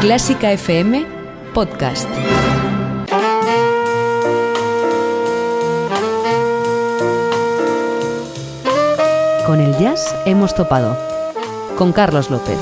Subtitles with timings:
[0.00, 1.04] Clásica FM
[1.52, 2.08] Podcast.
[9.44, 10.96] Con el jazz hemos topado.
[11.76, 12.56] Con Carlos López.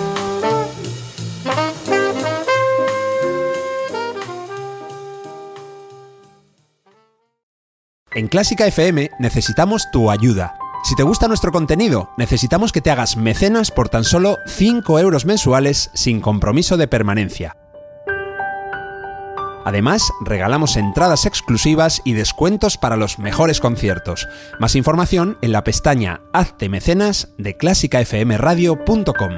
[8.13, 10.55] En Clásica FM necesitamos tu ayuda.
[10.87, 15.27] Si te gusta nuestro contenido, necesitamos que te hagas mecenas por tan solo 5 euros
[15.27, 17.57] mensuales sin compromiso de permanencia.
[19.65, 24.29] Además, regalamos entradas exclusivas y descuentos para los mejores conciertos.
[24.61, 29.33] Más información en la pestaña Hazte mecenas de clásicafmradio.com.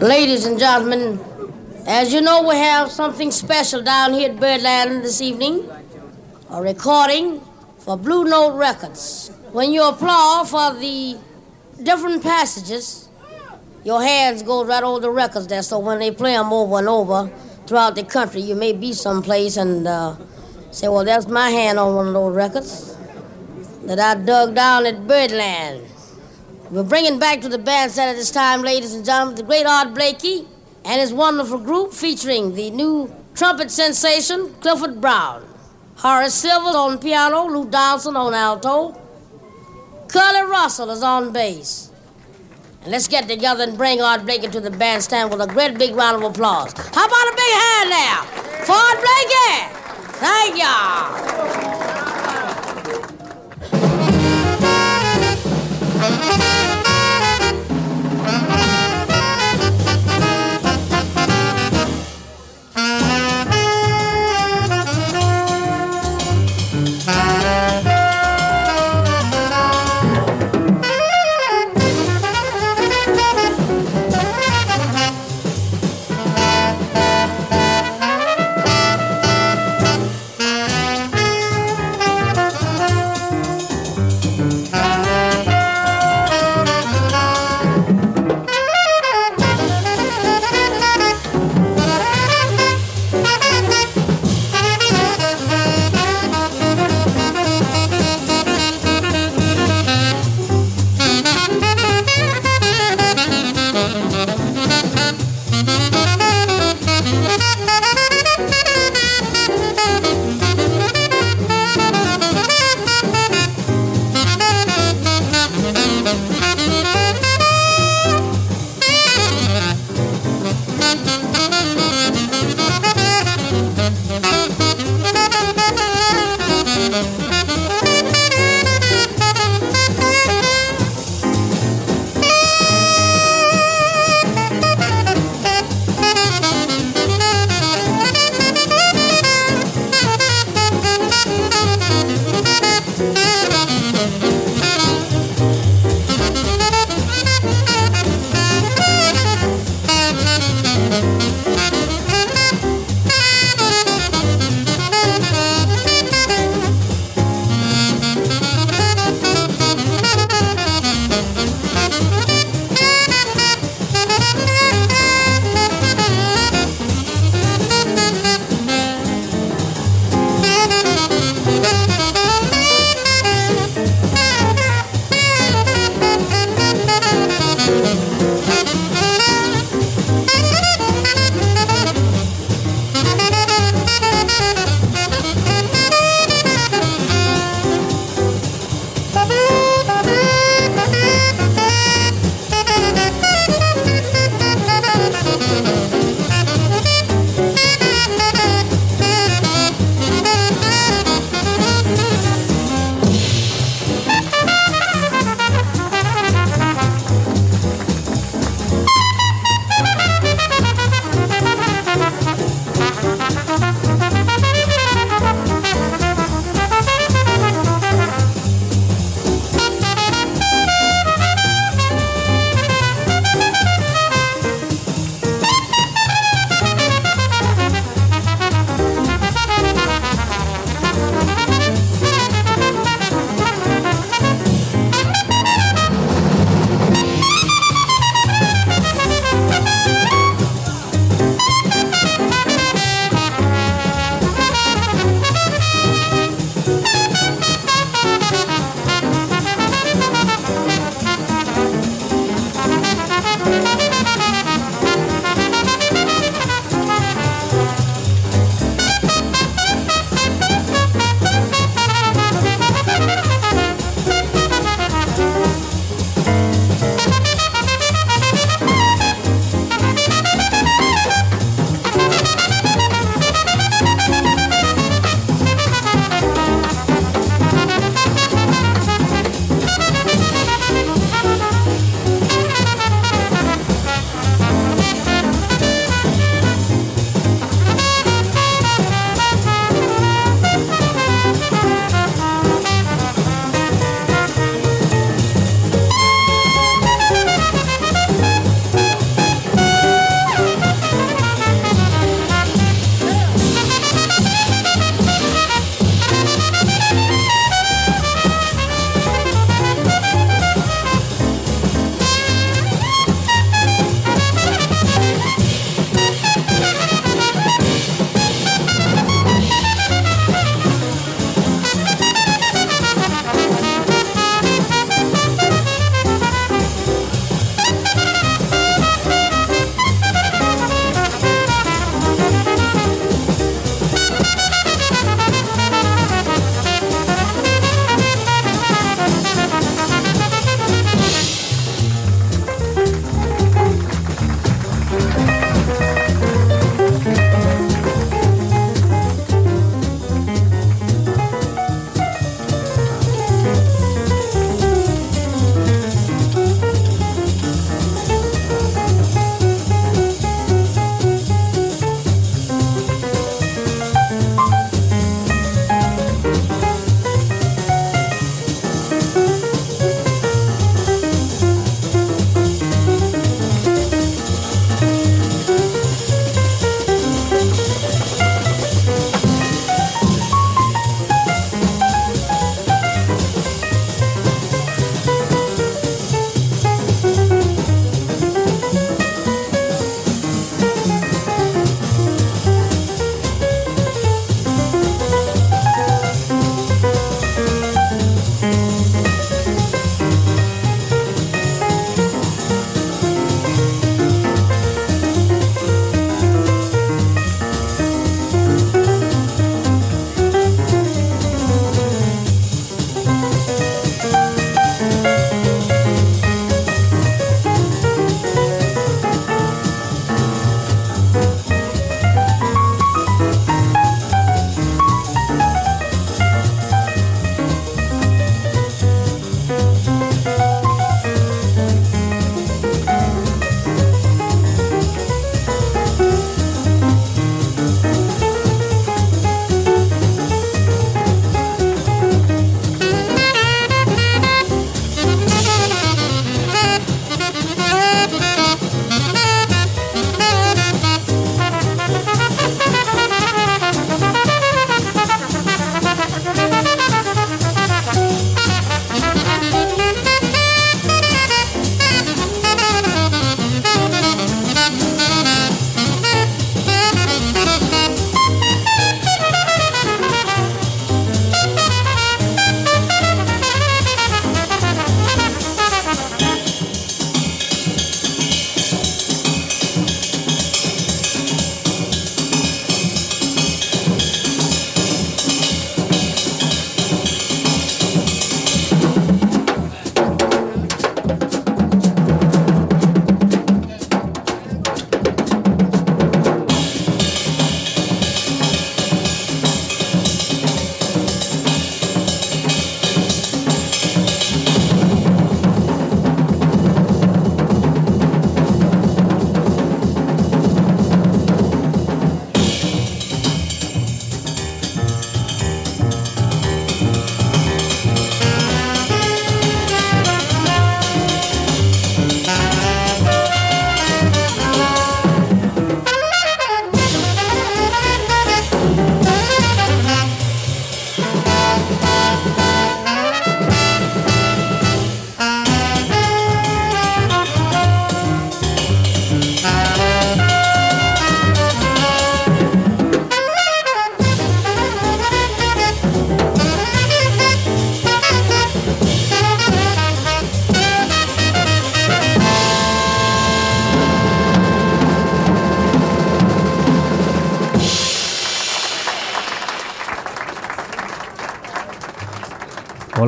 [0.00, 1.20] Ladies and gentlemen,
[1.86, 5.68] as you know, we have something special down here at Birdland this evening.
[6.50, 7.42] A recording
[7.78, 9.30] for Blue Note Records.
[9.52, 11.18] When you applaud for the
[11.82, 13.08] different passages,
[13.84, 15.62] your hands go right over the records there.
[15.62, 17.30] So when they play them over and over
[17.66, 20.16] throughout the country, you may be someplace and uh,
[20.70, 22.96] say, "Well, that's my hand on one of those records
[23.84, 25.84] that I dug down at Birdland."
[26.70, 29.92] We're bringing back to the bandstand at this time, ladies and gentlemen, the great Art
[29.92, 30.48] Blakey
[30.84, 35.46] and his wonderful group featuring the new trumpet sensation, Clifford Brown.
[35.96, 39.00] Horace Silvers on piano, Lou Donaldson on alto.
[40.08, 41.90] Curly Russell is on bass.
[42.82, 45.94] And let's get together and bring Art Blakey to the bandstand with a great big
[45.94, 46.72] round of applause.
[46.72, 48.24] How about a big hand now
[48.64, 49.70] for Art Blakey?
[50.20, 50.58] Thank
[56.32, 56.40] y'all.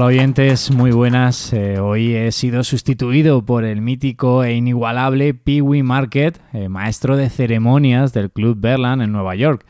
[0.07, 1.53] Oyentes, muy buenas.
[1.53, 7.17] Eh, hoy he sido sustituido por el mítico e inigualable Pee Wee Market, eh, maestro
[7.17, 9.67] de ceremonias del Club Berland en Nueva York.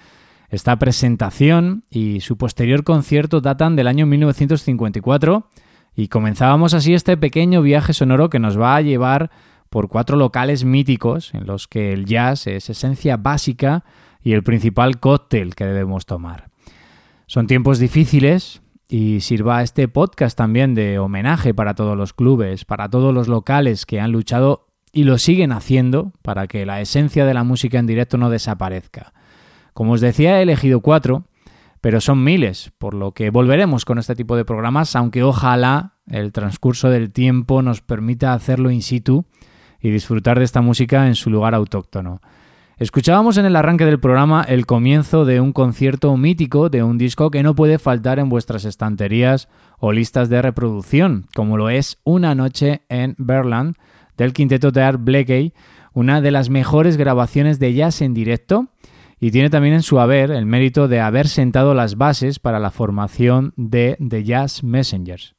[0.51, 5.49] Esta presentación y su posterior concierto datan del año 1954
[5.95, 9.31] y comenzábamos así este pequeño viaje sonoro que nos va a llevar
[9.71, 13.85] por cuatro locales míticos en los que el jazz es esencia básica
[14.23, 16.51] y el principal cóctel que debemos tomar.
[17.27, 22.89] Son tiempos difíciles, y sirva este podcast también de homenaje para todos los clubes, para
[22.89, 27.35] todos los locales que han luchado y lo siguen haciendo para que la esencia de
[27.35, 29.13] la música en directo no desaparezca.
[29.75, 31.25] Como os decía, he elegido cuatro,
[31.81, 36.33] pero son miles, por lo que volveremos con este tipo de programas, aunque ojalá el
[36.33, 39.27] transcurso del tiempo nos permita hacerlo in situ
[39.81, 42.21] y disfrutar de esta música en su lugar autóctono.
[42.79, 47.31] Escuchábamos en el arranque del programa el comienzo de un concierto mítico de un disco
[47.31, 52.35] que no puede faltar en vuestras estanterías o listas de reproducción, como lo es Una
[52.35, 53.77] noche en Berland
[54.19, 55.55] del quinteto de Art Blakey,
[55.95, 58.67] una de las mejores grabaciones de jazz en directo
[59.19, 62.71] y tiene también en su haber el mérito de haber sentado las bases para la
[62.71, 65.35] formación de The Jazz Messengers.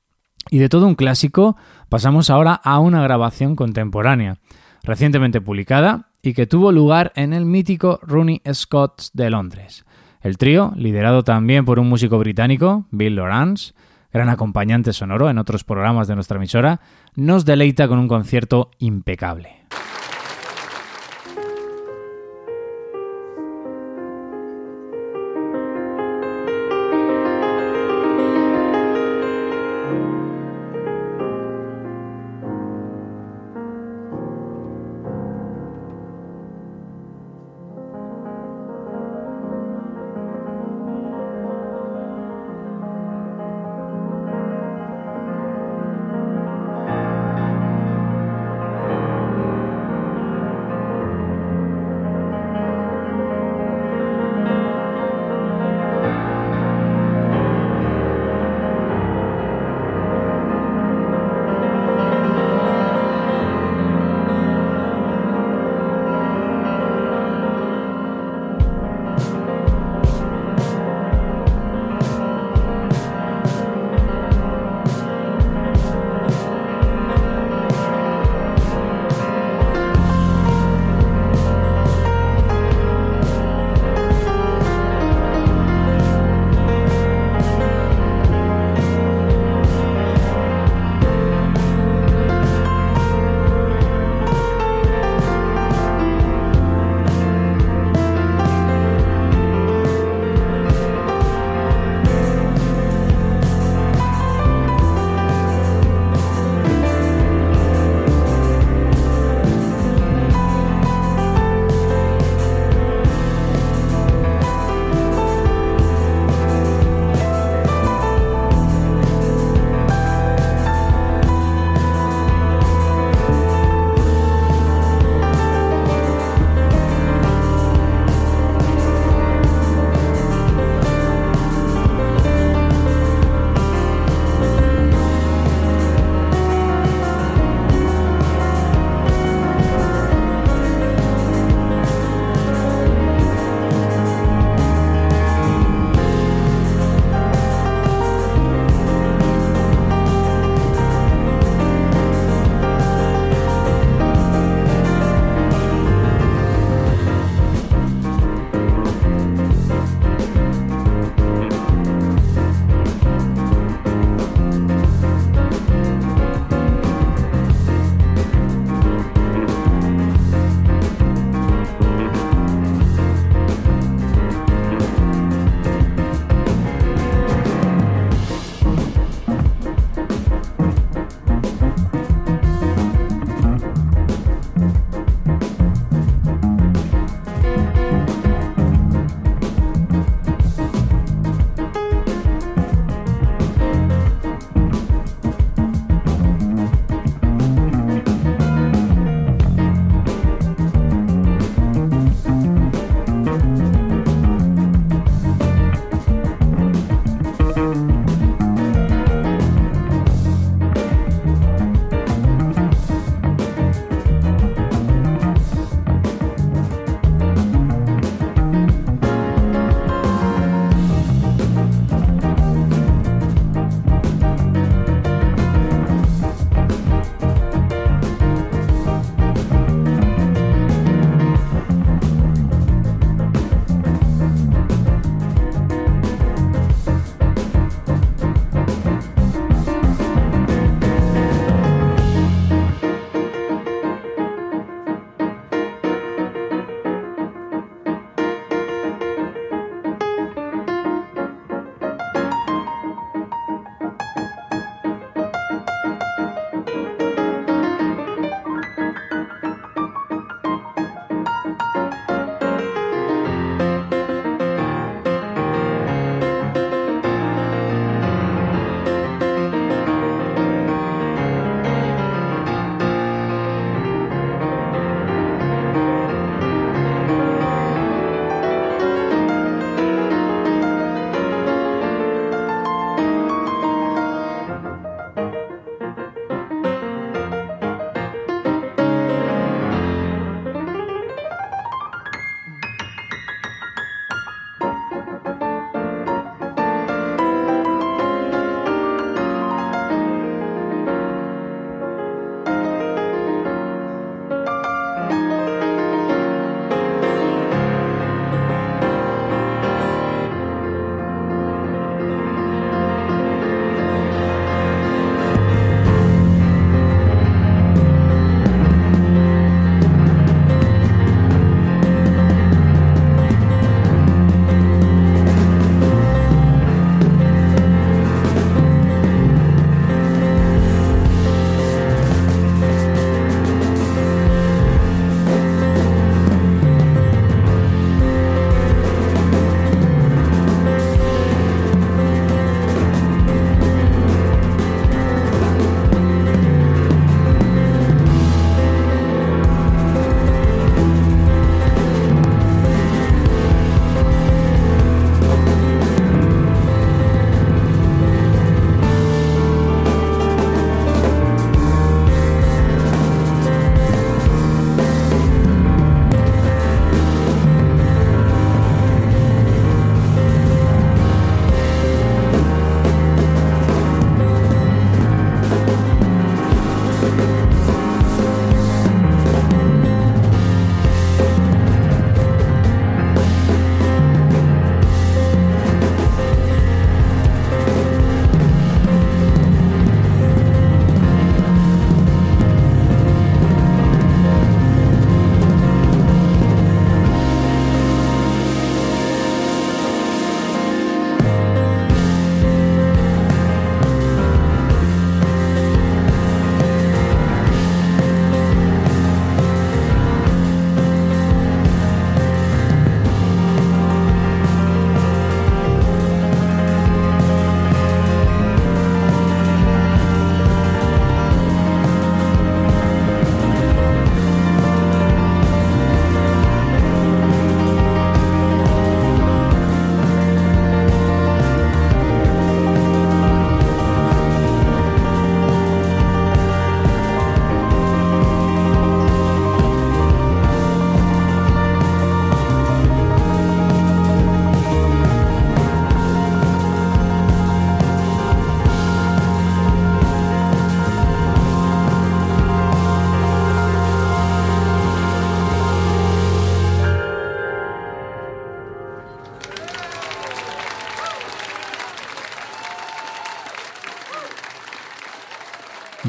[0.50, 1.56] Y de todo un clásico
[1.88, 4.40] pasamos ahora a una grabación contemporánea,
[4.82, 9.86] recientemente publicada y que tuvo lugar en el mítico Rooney Scott de Londres.
[10.20, 13.74] El trío, liderado también por un músico británico, Bill Lawrence,
[14.12, 16.82] gran acompañante sonoro en otros programas de nuestra emisora,
[17.16, 19.64] nos deleita con un concierto impecable.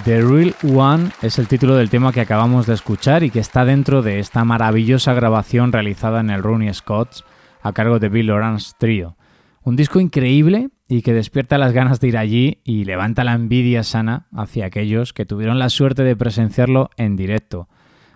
[0.08, 3.66] The Real One es el título del tema que acabamos de escuchar y que está
[3.66, 7.26] dentro de esta maravillosa grabación realizada en el Rooney Scots
[7.60, 9.18] a cargo de Bill Lawrence Trio.
[9.62, 13.84] Un disco increíble y que despierta las ganas de ir allí y levanta la envidia
[13.84, 17.68] sana hacia aquellos que tuvieron la suerte de presenciarlo en directo.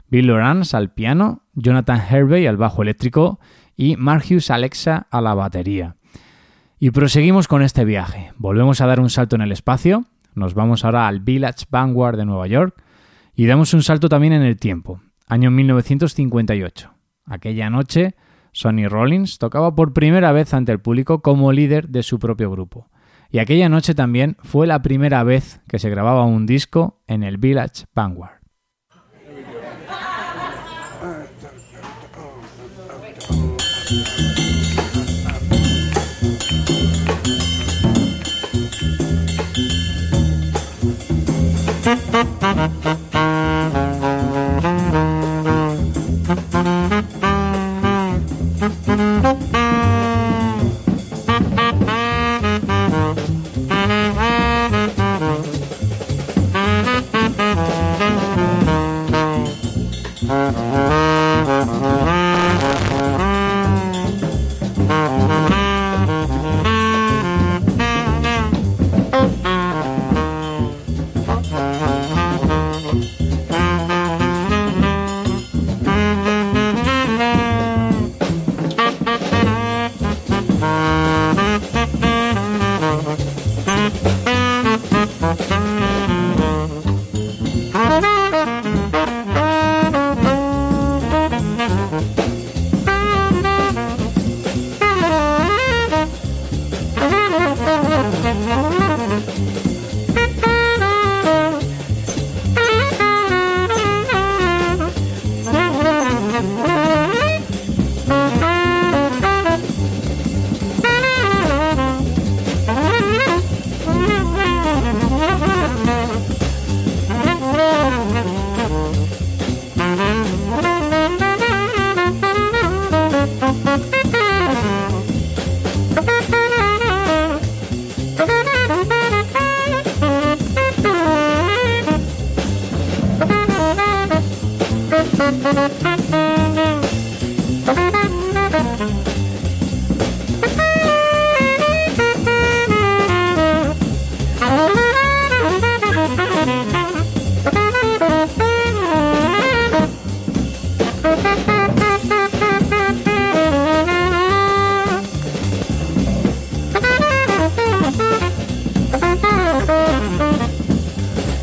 [0.08, 3.38] Bill Lawrence al piano, Jonathan Hervey al bajo eléctrico
[3.76, 5.96] y Marcus Alexa a la batería.
[6.80, 8.32] Y proseguimos con este viaje.
[8.38, 12.24] Volvemos a dar un salto en el espacio, nos vamos ahora al Village Vanguard de
[12.24, 12.82] Nueva York
[13.34, 16.92] y damos un salto también en el tiempo, año 1958.
[17.24, 18.14] Aquella noche,
[18.52, 22.88] Sonny Rollins tocaba por primera vez ante el público como líder de su propio grupo.
[23.30, 27.38] Y aquella noche también fue la primera vez que se grababa un disco en el
[27.38, 28.41] Village Vanguard.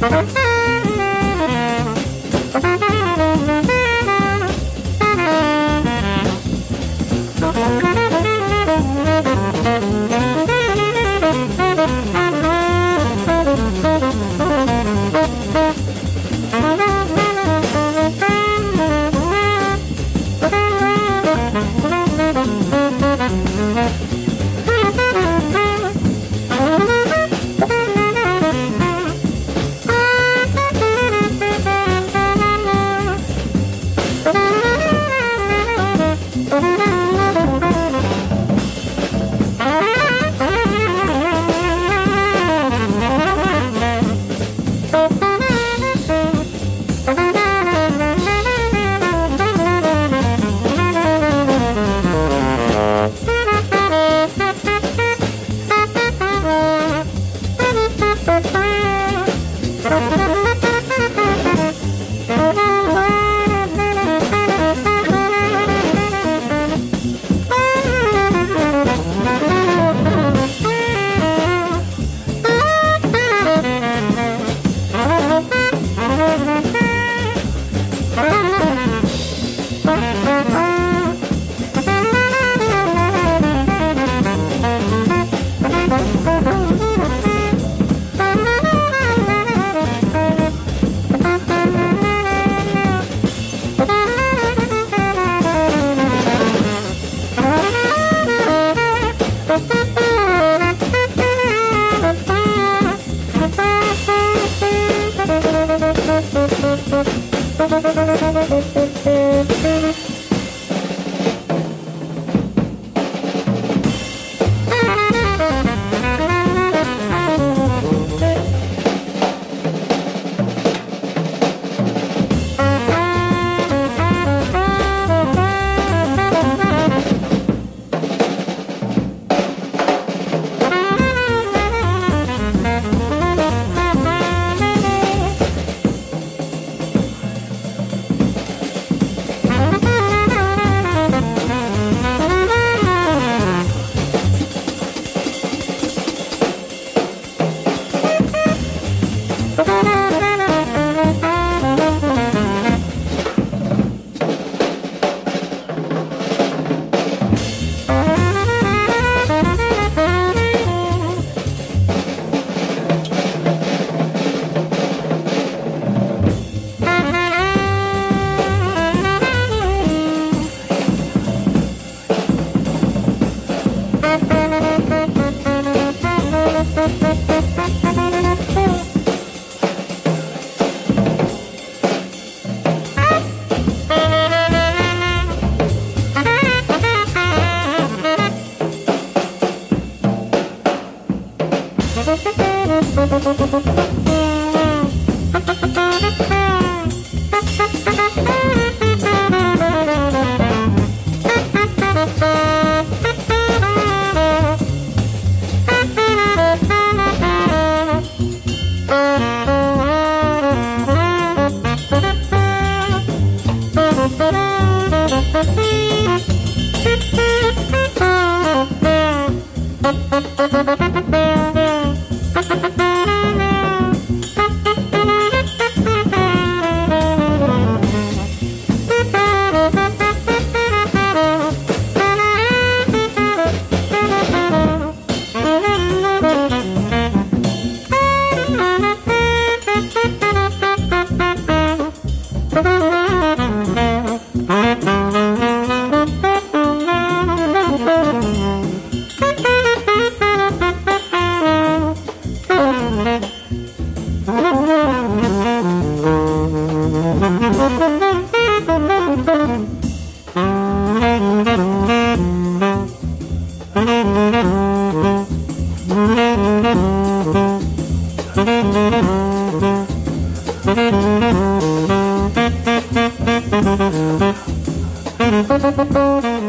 [0.10, 0.49] Thank you.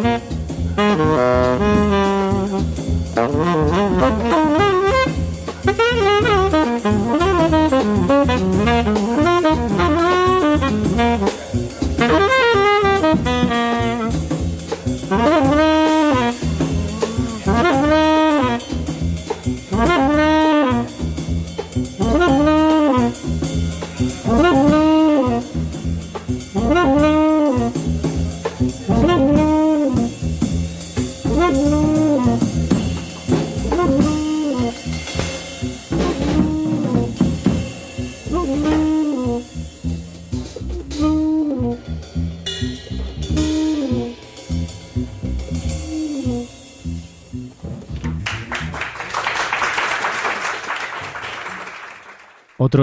[0.02, 0.24] Thank
[8.98, 9.09] you.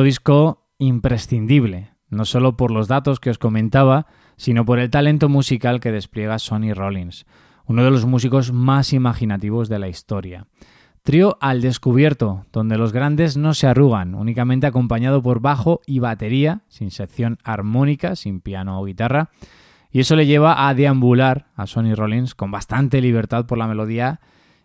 [0.04, 5.80] Disco imprescindible, no solo por los datos que os comentaba, sino por el talento musical
[5.80, 7.26] que despliega Sonny Rollins,
[7.66, 10.48] uno de los músicos más imaginativos de la historia.
[11.04, 16.64] Trío al descubierto, donde los grandes no se arrugan, únicamente acompañado por bajo y batería,
[16.68, 19.30] sin sección armónica, sin piano o guitarra,
[19.92, 24.20] y eso le lleva a deambular a Sonny Rollins con bastante libertad por la melodía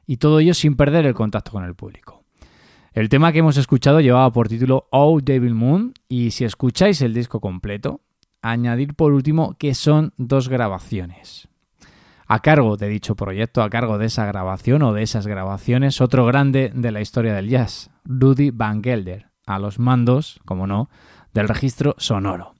[0.05, 2.21] y todo ello sin perder el contacto con el público.
[2.94, 7.14] El tema que hemos escuchado llevaba por título Oh Devil Moon y si escucháis el
[7.14, 8.02] disco completo,
[8.42, 11.48] añadir por último que son dos grabaciones.
[12.26, 16.26] A cargo de dicho proyecto, a cargo de esa grabación o de esas grabaciones, otro
[16.26, 20.90] grande de la historia del jazz, Rudy Van Gelder, a los mandos, como no,
[21.33, 22.55] del registro sonoro.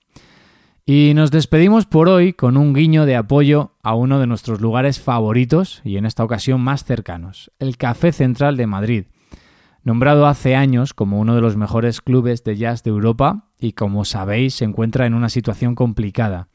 [0.87, 4.99] Y nos despedimos por hoy con un guiño de apoyo a uno de nuestros lugares
[4.99, 9.05] favoritos y en esta ocasión más cercanos, el Café Central de Madrid,
[9.85, 14.05] Nombrado hace años como uno de los mejores clubes de jazz de Europa y como
[14.05, 16.47] sabéis se encuentra en una situación complicada.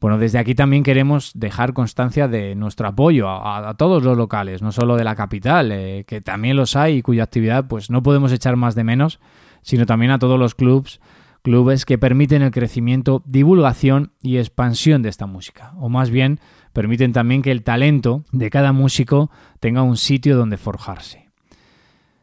[0.00, 4.72] Bueno, desde aquí también queremos dejar constancia de nuestro apoyo a, todos los locales, no
[4.72, 8.32] solo de la capital, eh, que también los hay y cuya actividad pues no podemos
[8.32, 9.20] echar más de menos,
[9.62, 11.00] sino también a todos los clubs,
[11.42, 16.40] clubes que permiten el crecimiento, divulgación y expansión de esta música, o más bien
[16.72, 21.21] permiten también que el talento de cada músico tenga un sitio donde forjarse.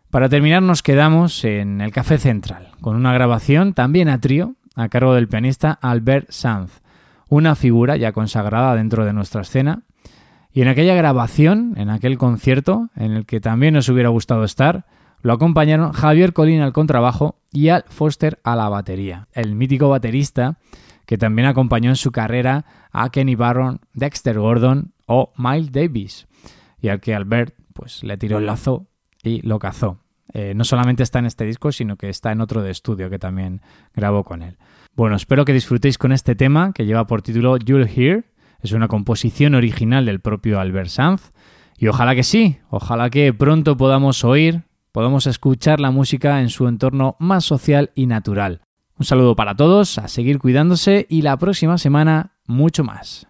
[0.10, 4.90] Para terminar nos quedamos en el Café Central, con una grabación también a trío a
[4.90, 6.82] cargo del pianista Albert Sanz,
[7.28, 9.84] una figura ya consagrada dentro de nuestra escena.
[10.52, 14.88] Y en aquella grabación, en aquel concierto, en el que también nos hubiera gustado estar,
[15.22, 20.58] lo acompañaron Javier Colín al contrabajo y Al Foster a la batería, el mítico baterista
[21.06, 26.28] que también acompañó en su carrera a Kenny Barron, Dexter Gordon o Miles Davis,
[26.82, 28.89] y al que Albert pues, le tiró el lazo
[29.24, 30.00] y lo cazó.
[30.34, 33.20] Eh, no solamente está en este disco, sino que está en otro de estudio que
[33.20, 33.62] también
[33.94, 34.58] grabó con él.
[34.96, 38.26] Bueno, espero que disfrutéis con este tema que lleva por título You'll Hear.
[38.62, 41.32] Es una composición original del propio Albert Sanz.
[41.78, 46.68] Y ojalá que sí, ojalá que pronto podamos oír, podamos escuchar la música en su
[46.68, 48.62] entorno más social y natural.
[48.98, 53.30] Un saludo para todos, a seguir cuidándose y la próxima semana mucho más.